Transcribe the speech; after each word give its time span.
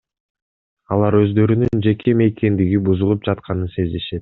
Алар 0.95 1.17
өздөрүнүн 1.19 1.83
жеке 1.89 2.17
мейкиндиги 2.23 2.83
бузулуп 2.89 3.31
жатканын 3.31 3.73
сезишет. 3.79 4.19